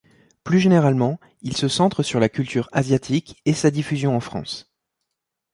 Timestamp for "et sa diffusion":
3.45-4.15